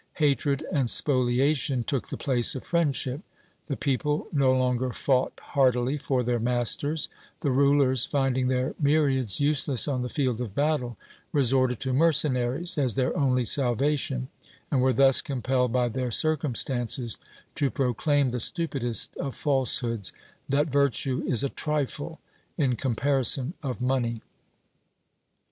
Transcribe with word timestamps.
Hatred 0.15 0.65
and 0.71 0.89
spoliation 0.89 1.83
took 1.83 2.07
the 2.07 2.17
place 2.17 2.55
of 2.55 2.63
friendship; 2.63 3.21
the 3.67 3.77
people 3.77 4.27
no 4.31 4.51
longer 4.51 4.91
fought 4.91 5.39
heartily 5.53 5.95
for 5.99 6.23
their 6.23 6.39
masters; 6.39 7.07
the 7.41 7.51
rulers, 7.51 8.03
finding 8.03 8.47
their 8.47 8.73
myriads 8.81 9.39
useless 9.39 9.87
on 9.87 10.01
the 10.01 10.09
field 10.09 10.41
of 10.41 10.55
battle, 10.55 10.97
resorted 11.31 11.79
to 11.81 11.93
mercenaries 11.93 12.79
as 12.79 12.95
their 12.95 13.15
only 13.15 13.43
salvation, 13.43 14.27
and 14.71 14.81
were 14.81 14.91
thus 14.91 15.21
compelled 15.21 15.71
by 15.71 15.87
their 15.87 16.09
circumstances 16.09 17.17
to 17.53 17.69
proclaim 17.69 18.31
the 18.31 18.39
stupidest 18.39 19.15
of 19.17 19.35
falsehoods 19.35 20.11
that 20.49 20.67
virtue 20.71 21.23
is 21.27 21.43
a 21.43 21.49
trifle 21.49 22.19
in 22.57 22.75
comparison 22.75 23.53
of 23.61 23.81
money. 23.81 24.23